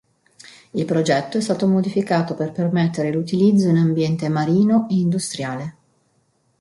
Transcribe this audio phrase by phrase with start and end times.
[0.71, 5.75] Il progetto è stato modificato per permetterne l'utilizzo in ambiente marino e industriale.